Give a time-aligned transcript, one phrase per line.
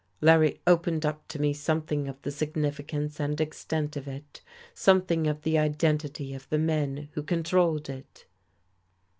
[0.19, 4.41] Larry opened up to me something of the significance and extent of it,
[4.73, 8.25] something of the identity of the men who controlled it.